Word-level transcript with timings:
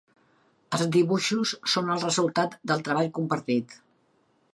Els 0.77 0.85
dibuixos 0.95 1.51
són 1.73 1.91
el 1.95 2.01
resultat 2.05 2.57
del 2.73 2.81
treball 2.89 3.13
compartit. 3.19 3.77